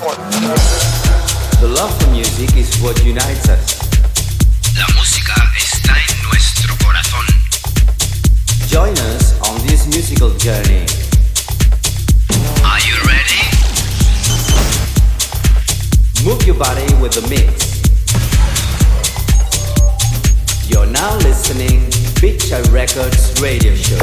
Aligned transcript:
The 0.00 1.68
love 1.76 1.92
for 2.00 2.10
music 2.10 2.56
is 2.56 2.74
what 2.80 3.04
unites 3.04 3.50
us. 3.50 3.76
La 4.74 4.86
música 4.96 5.34
está 5.58 5.92
en 5.92 6.22
nuestro 6.26 6.74
corazón. 6.82 7.26
Join 8.70 8.96
us 9.12 9.38
on 9.46 9.60
this 9.66 9.86
musical 9.88 10.30
journey. 10.38 10.86
Are 12.64 12.80
you 12.80 12.96
ready? 13.04 13.42
Move 16.24 16.46
your 16.46 16.56
body 16.56 16.94
with 16.94 17.12
the 17.12 17.28
mix. 17.28 17.82
You're 20.66 20.86
now 20.86 21.14
listening 21.18 21.90
Beachside 22.22 22.72
Records 22.72 23.38
Radio 23.42 23.74
Show. 23.74 23.98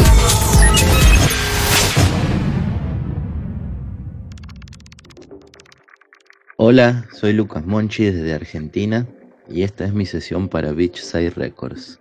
Hola, 6.70 7.08
soy 7.14 7.32
Lucas 7.32 7.66
Monchi 7.66 8.04
desde 8.04 8.34
Argentina 8.34 9.08
y 9.50 9.62
esta 9.62 9.86
es 9.86 9.94
mi 9.94 10.06
sesión 10.06 10.50
para 10.50 10.74
Beachside 10.74 11.30
Records. 11.30 11.98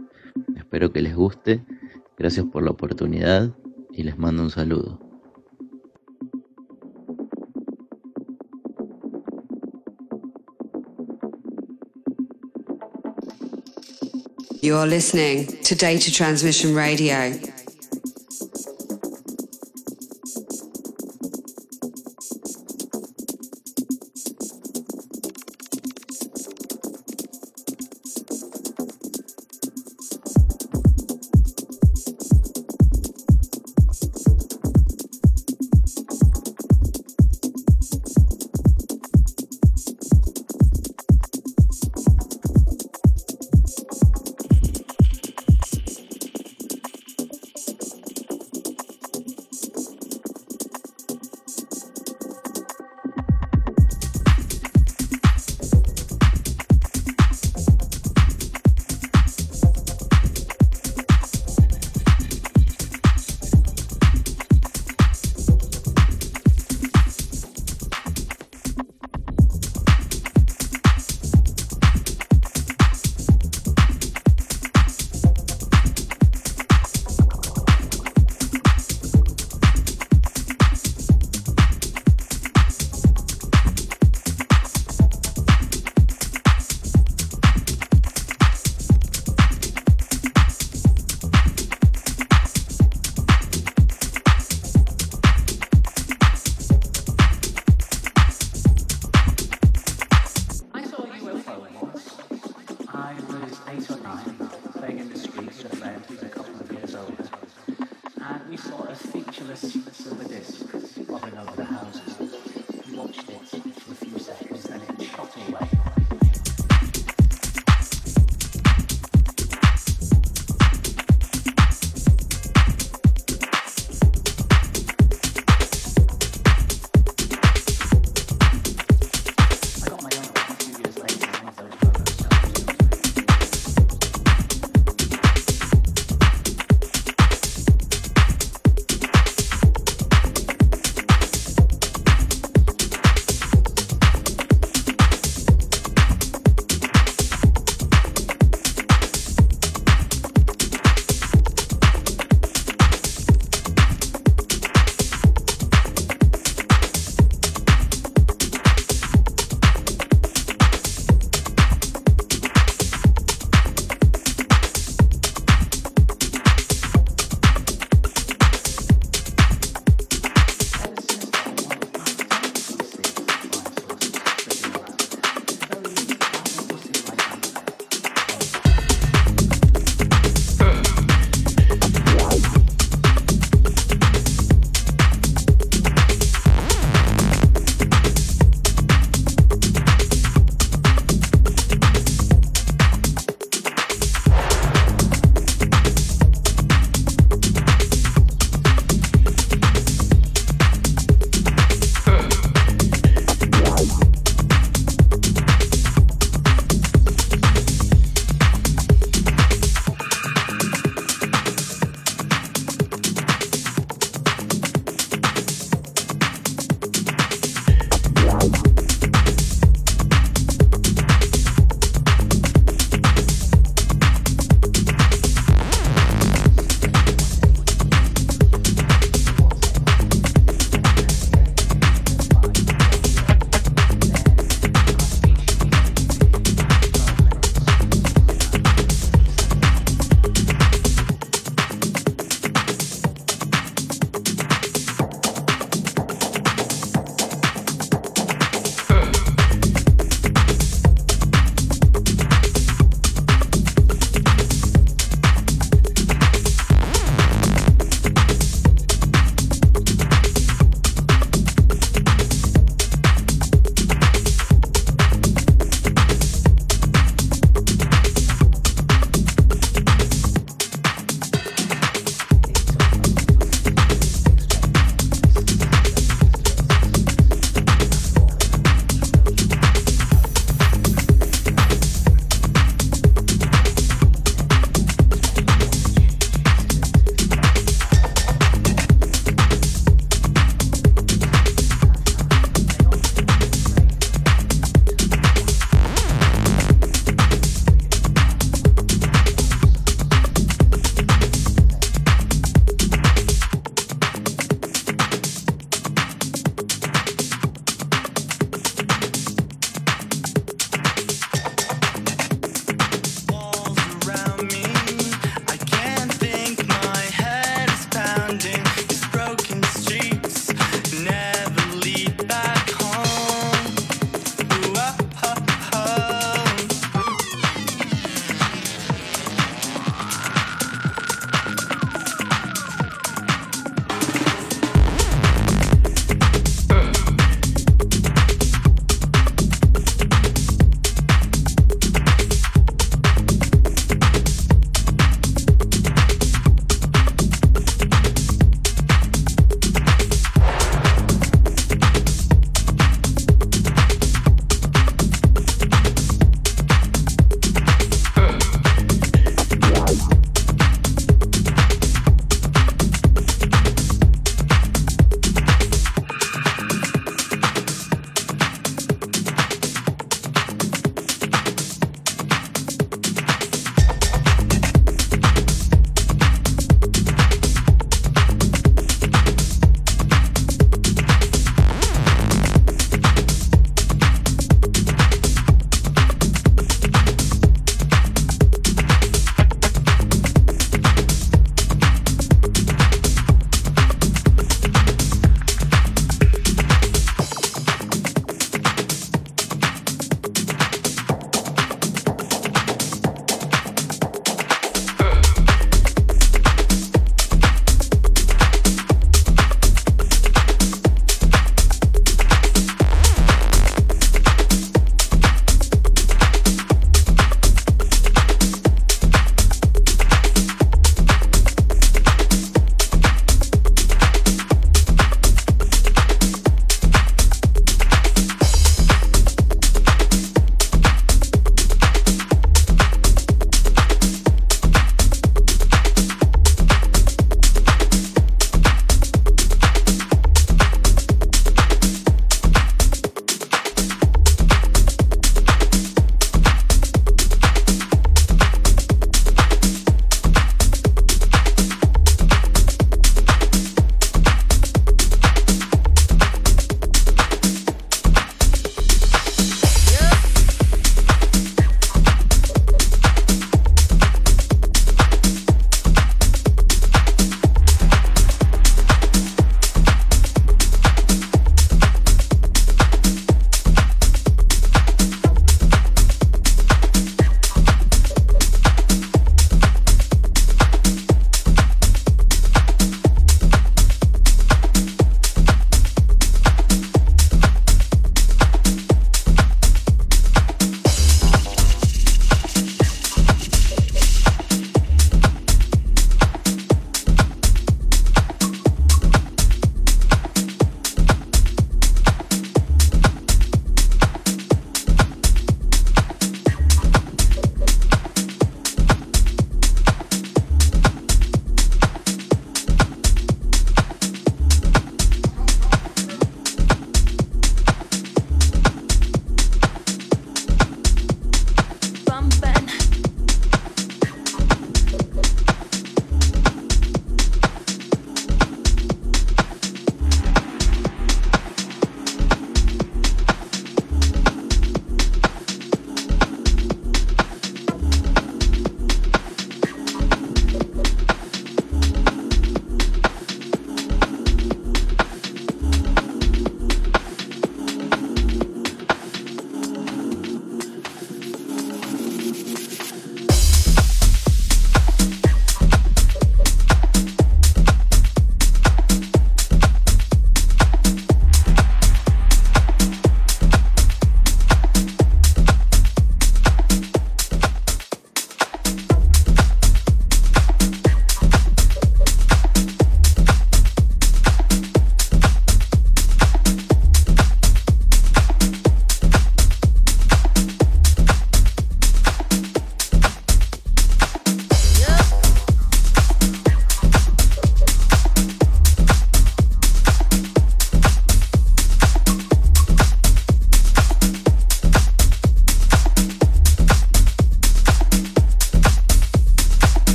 Espero 0.57 0.93
que 0.93 1.03
les 1.03 1.15
guste, 1.15 1.65
gracias 2.19 2.47
por 2.47 2.65
la 2.65 2.73
oportunidad 2.73 3.55
y 3.93 4.03
les 4.03 4.19
mando 4.19 4.43
un 4.43 4.51
saludo. 4.51 4.99
You're 14.63 14.85
listening 14.85 15.47
to 15.63 15.77
Data 15.77 16.11
Transmission 16.11 16.75
Radio. 16.75 17.56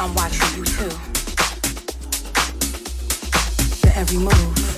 I'm 0.00 0.14
watching 0.14 0.58
you 0.58 0.64
too. 0.64 0.90
For 3.80 3.92
every 3.94 4.18
move. 4.18 4.73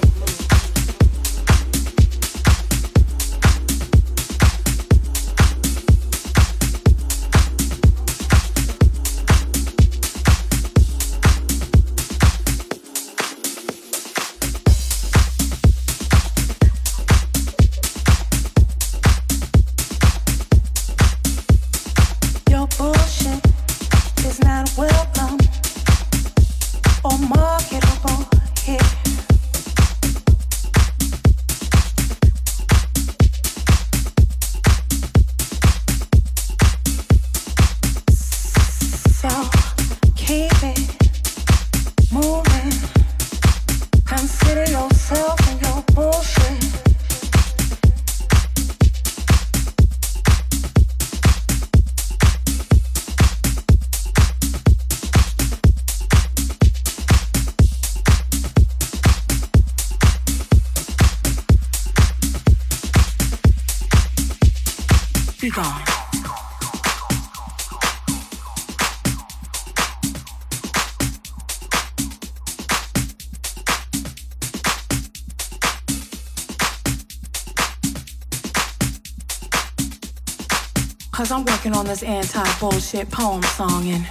On 82.03 82.09
anti-bullshit 82.09 83.11
poem 83.11 83.43
song 83.43 83.89
and 83.89 84.07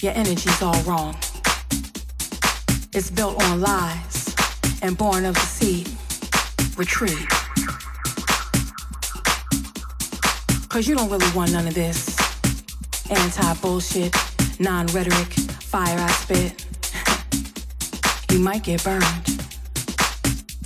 your 0.00 0.12
energy's 0.12 0.62
all 0.62 0.80
wrong. 0.82 1.14
It's 2.94 3.10
built 3.10 3.42
on 3.44 3.60
lies 3.60 4.34
and 4.80 4.96
born 4.96 5.24
of 5.24 5.34
deceit. 5.34 5.88
Retreat. 6.76 7.28
Cause 10.68 10.86
you 10.86 10.94
don't 10.94 11.10
really 11.10 11.30
want 11.34 11.52
none 11.52 11.66
of 11.66 11.74
this 11.74 12.16
anti-bullshit, 13.10 14.14
non-rhetoric, 14.60 15.32
fire 15.62 15.98
I 15.98 16.10
spit. 16.12 16.64
you 18.32 18.38
might 18.38 18.62
get 18.62 18.84
burned. 18.84 19.02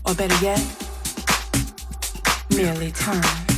Or 0.04 0.14
better 0.14 0.44
yet, 0.44 0.60
merely 2.50 2.92
turned 2.92 3.51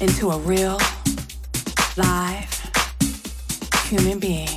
into 0.00 0.30
a 0.30 0.38
real, 0.38 0.78
live 1.96 2.52
human 3.84 4.18
being. 4.18 4.48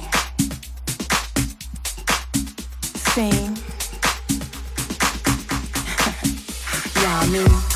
Sing. 3.14 3.58
yeah, 7.02 7.20
I 7.22 7.69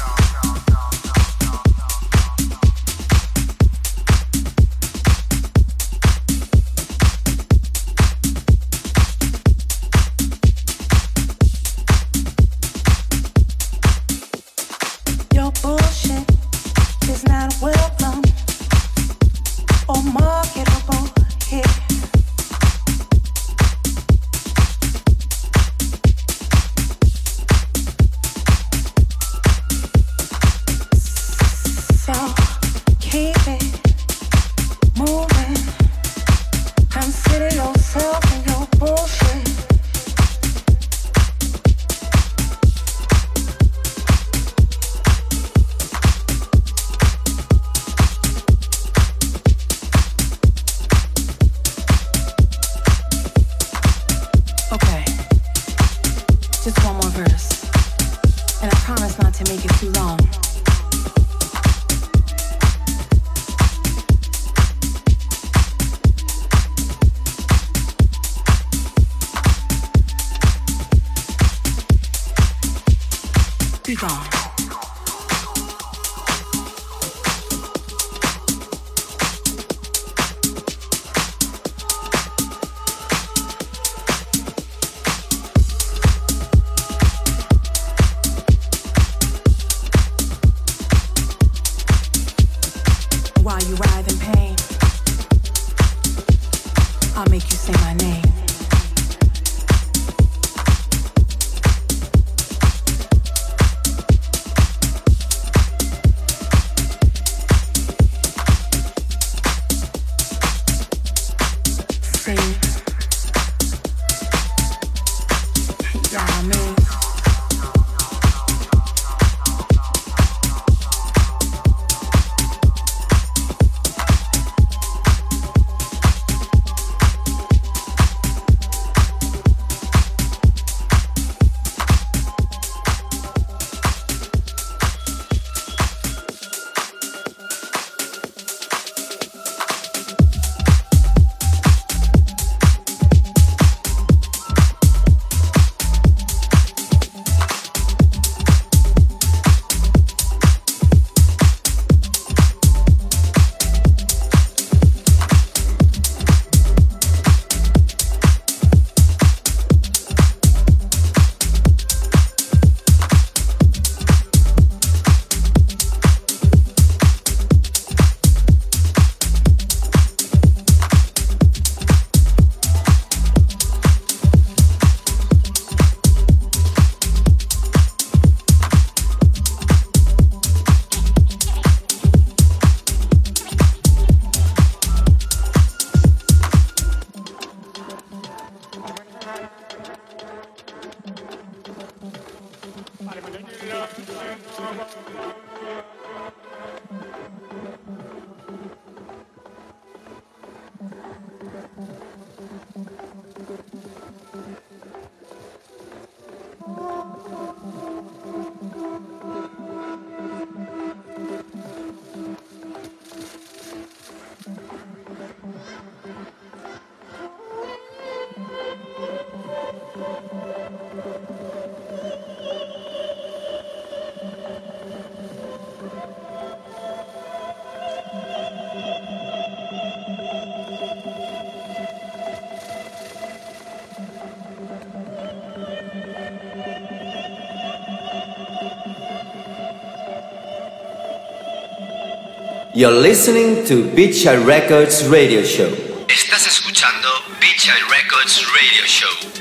You're 242.75 242.89
listening 242.89 243.65
to 243.67 243.87
Beach 243.93 244.25
Records 244.25 245.07
Radio 245.07 245.43
Show. 245.43 245.69
Estás 246.07 246.47
escuchando 246.47 247.07
Beach 247.39 247.69
Records 247.87 248.41
Radio 248.51 248.85
Show. 248.87 249.32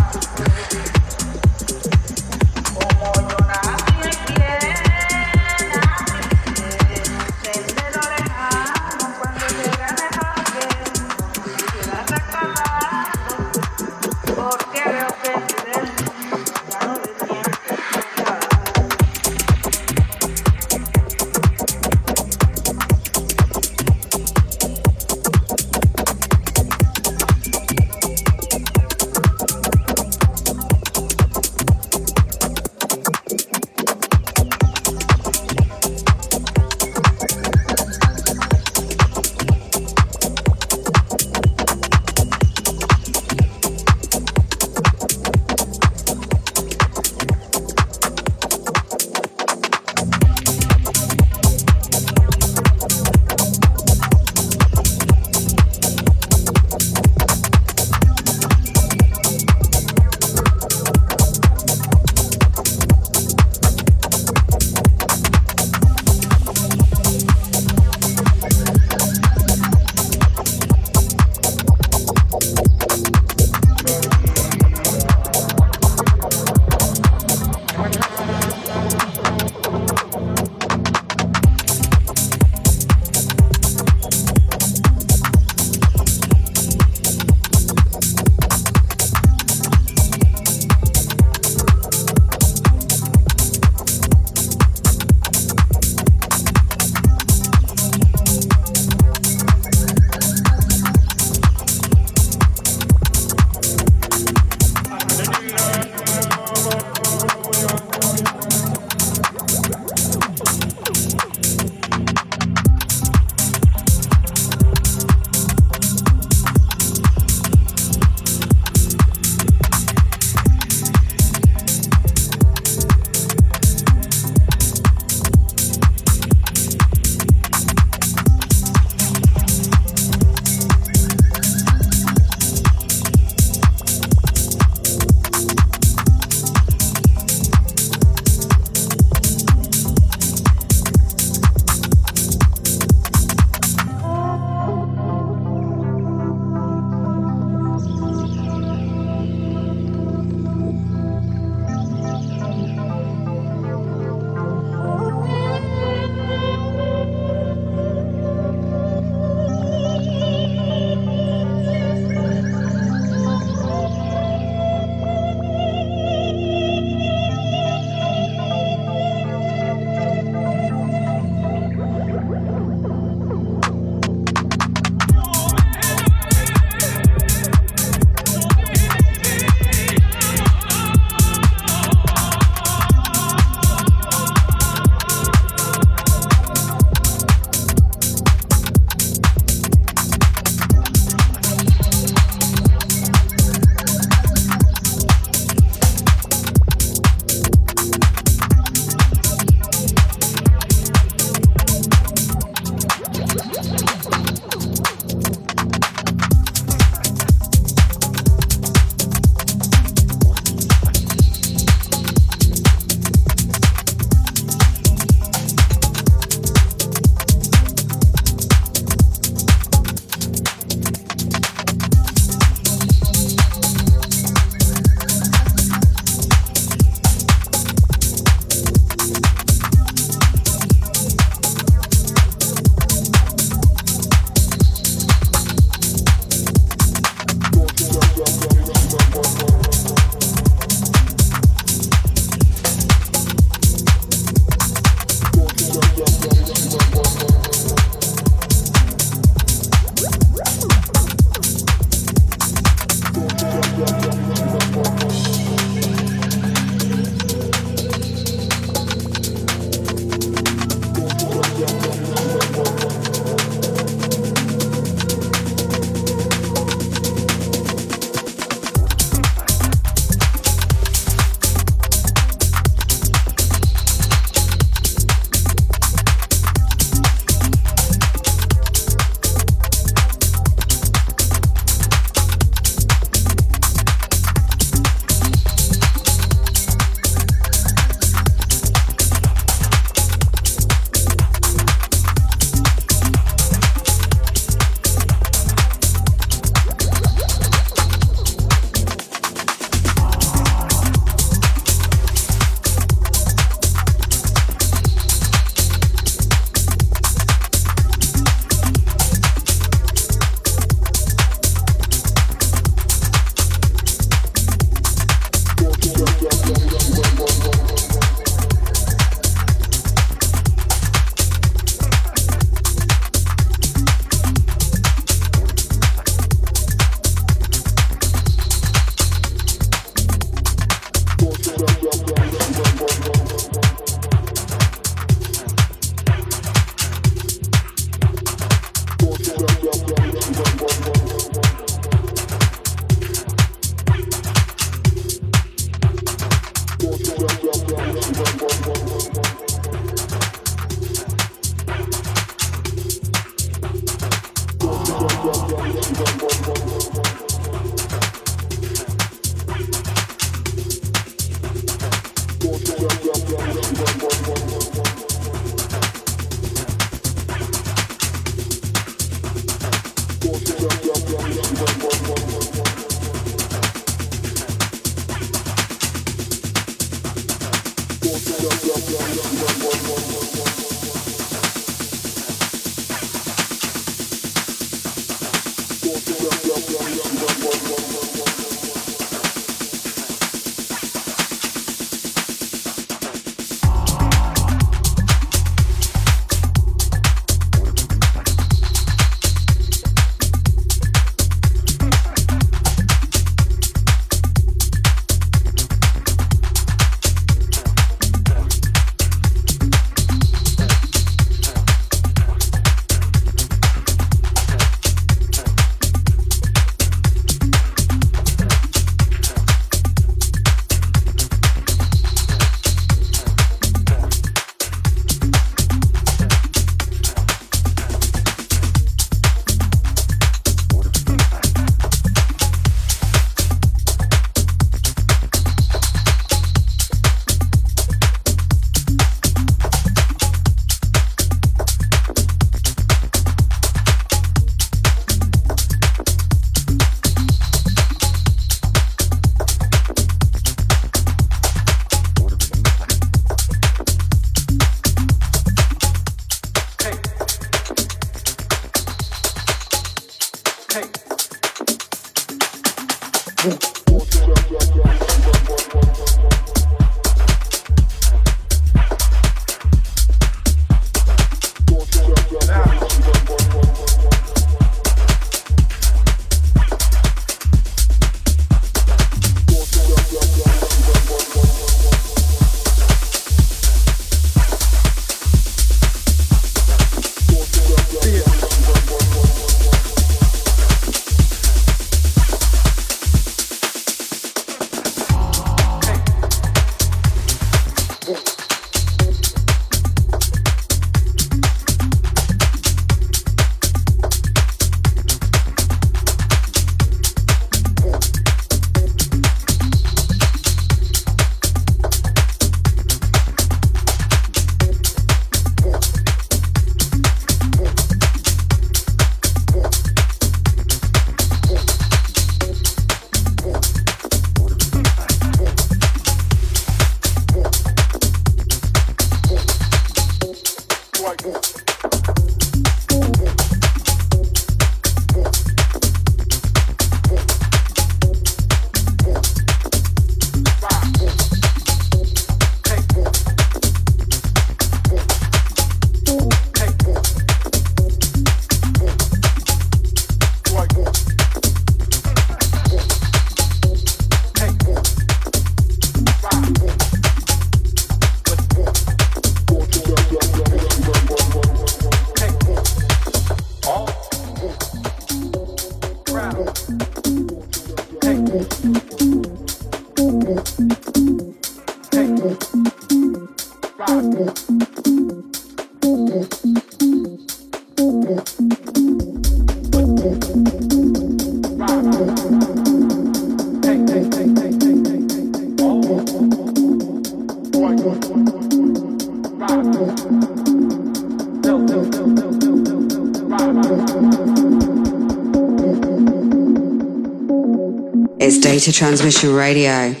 Transmission 598.81 599.35
Radio. 599.35 600.00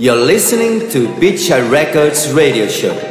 You're 0.00 0.16
listening 0.16 0.88
to 0.92 1.14
Beach 1.20 1.50
Records 1.50 2.32
Radio 2.32 2.66
Show. 2.68 3.09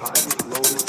high, 0.00 0.48
low, 0.48 0.87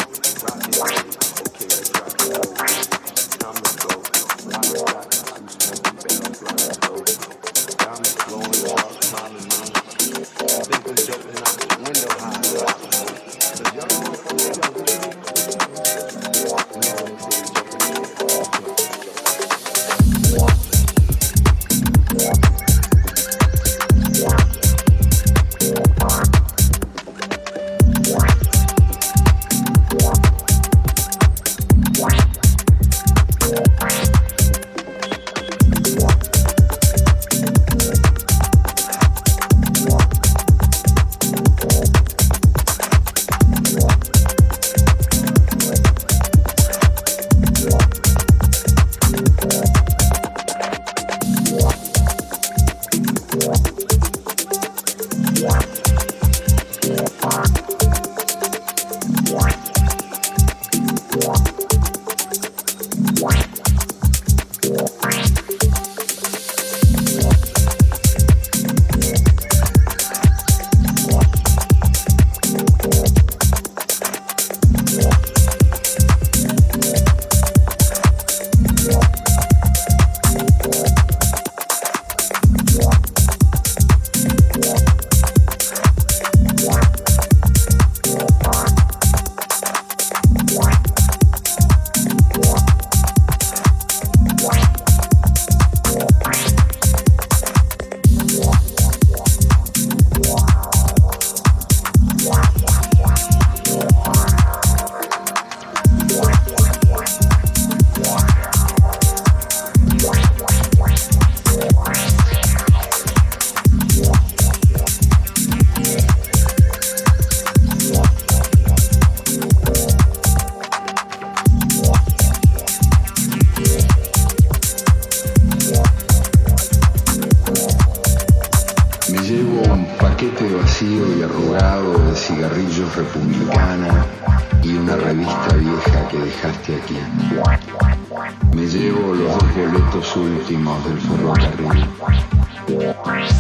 los 140.10 140.16
últimos 140.16 140.84
del 140.86 141.00
ferrocarril. 141.02 141.86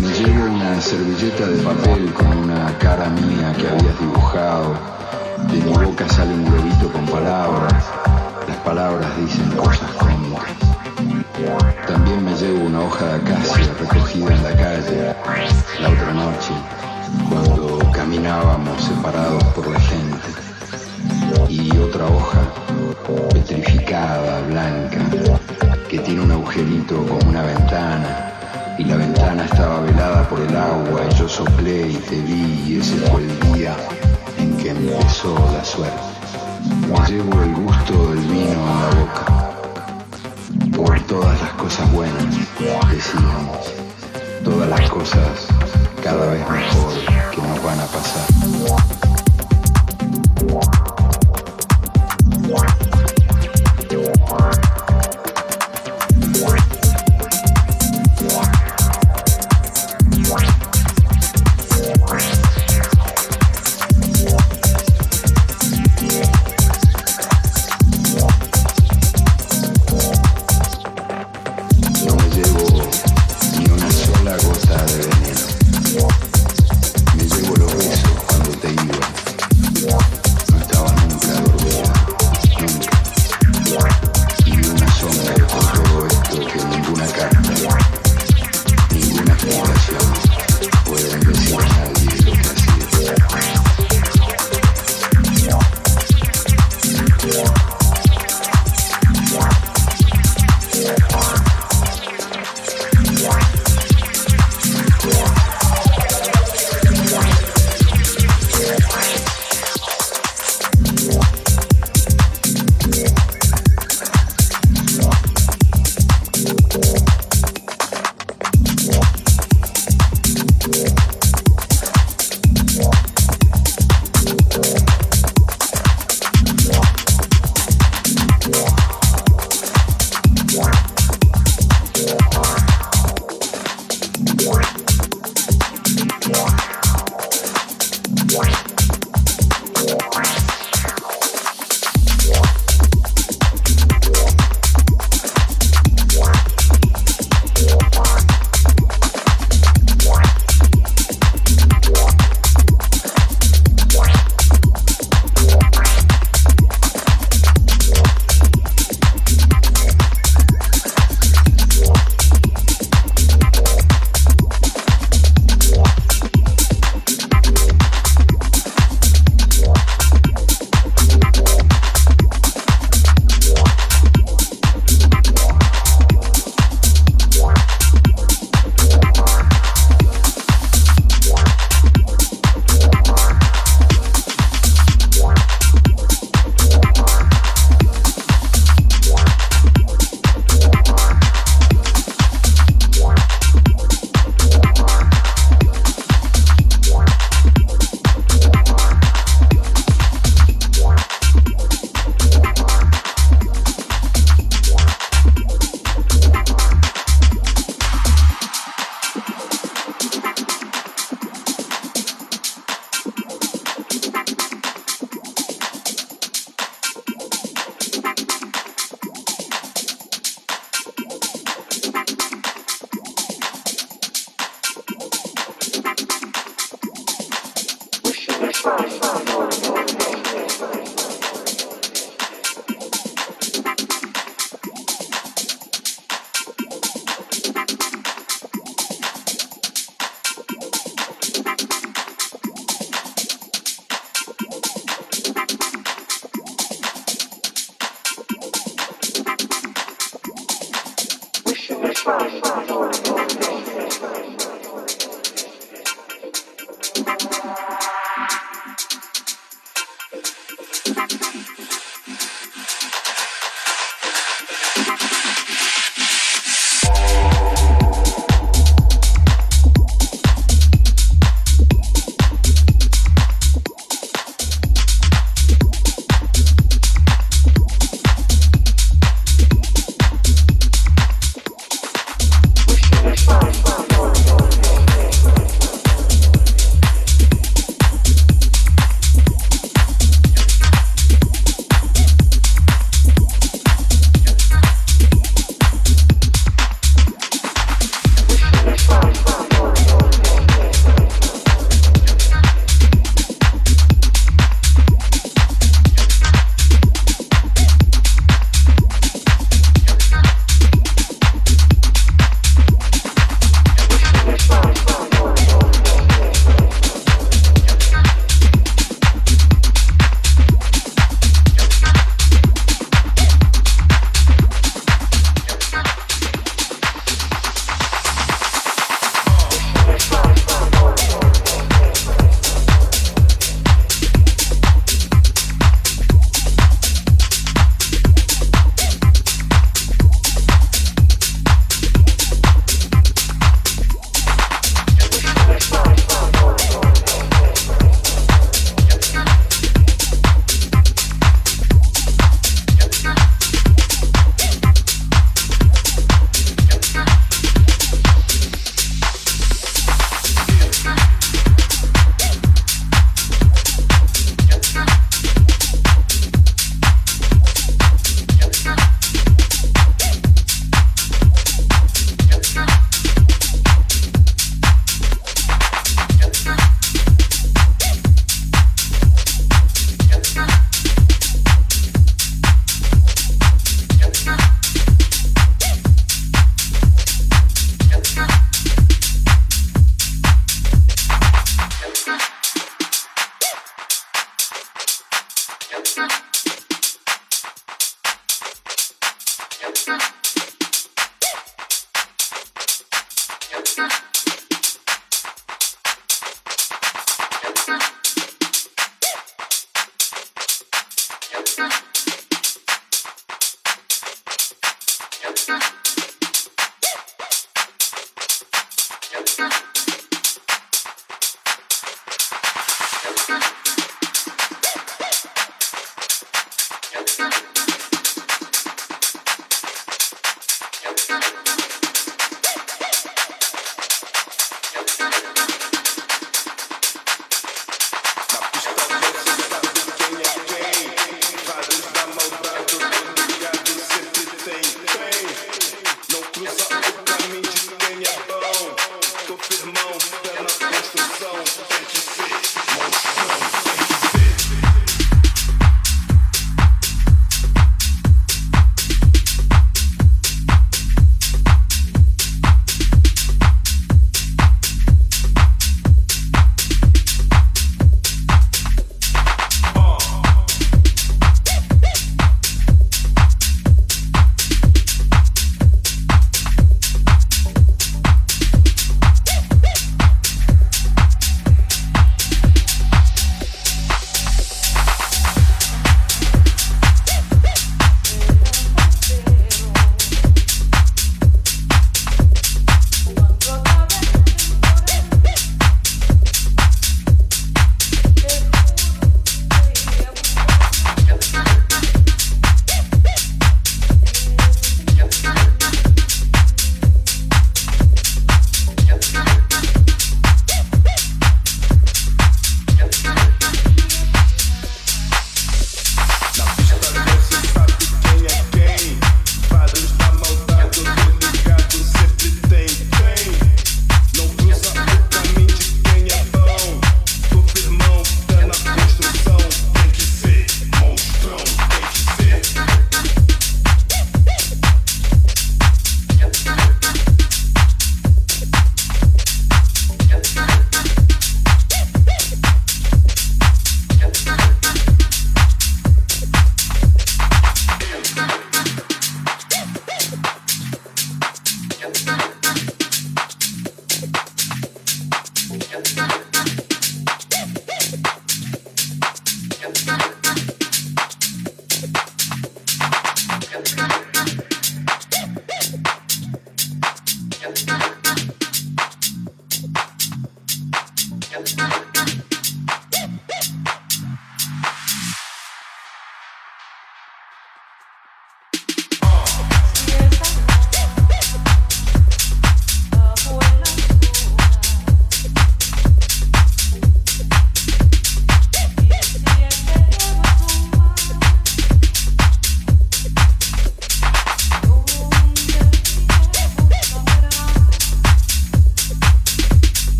Me 0.00 0.08
llevo 0.08 0.44
una 0.44 0.80
servilleta 0.80 1.46
de 1.46 1.62
papel 1.62 1.97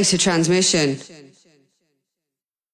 Data 0.00 0.16
transmission. 0.16 0.96